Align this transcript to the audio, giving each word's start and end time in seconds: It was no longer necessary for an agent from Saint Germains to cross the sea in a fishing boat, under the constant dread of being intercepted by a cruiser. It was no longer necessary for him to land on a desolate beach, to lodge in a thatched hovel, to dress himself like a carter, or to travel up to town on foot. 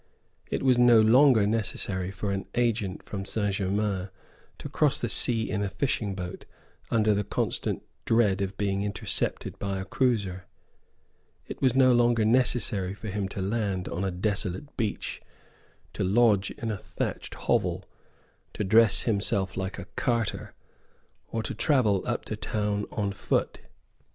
It 0.49 0.63
was 0.63 0.79
no 0.79 0.99
longer 0.99 1.45
necessary 1.45 2.09
for 2.09 2.31
an 2.31 2.47
agent 2.55 3.03
from 3.03 3.23
Saint 3.23 3.53
Germains 3.53 4.09
to 4.57 4.67
cross 4.67 4.97
the 4.97 5.07
sea 5.07 5.47
in 5.47 5.61
a 5.61 5.69
fishing 5.69 6.15
boat, 6.15 6.45
under 6.89 7.13
the 7.13 7.23
constant 7.23 7.83
dread 8.05 8.41
of 8.41 8.57
being 8.57 8.81
intercepted 8.81 9.59
by 9.59 9.77
a 9.79 9.85
cruiser. 9.85 10.45
It 11.45 11.61
was 11.61 11.75
no 11.75 11.91
longer 11.93 12.25
necessary 12.25 12.95
for 12.95 13.09
him 13.09 13.27
to 13.29 13.43
land 13.43 13.87
on 13.89 14.03
a 14.03 14.09
desolate 14.09 14.75
beach, 14.75 15.21
to 15.93 16.03
lodge 16.03 16.49
in 16.49 16.71
a 16.71 16.79
thatched 16.79 17.35
hovel, 17.35 17.85
to 18.53 18.63
dress 18.63 19.03
himself 19.03 19.55
like 19.55 19.77
a 19.77 19.85
carter, 19.95 20.55
or 21.27 21.43
to 21.43 21.53
travel 21.53 22.01
up 22.07 22.25
to 22.25 22.35
town 22.35 22.87
on 22.91 23.11
foot. 23.11 23.59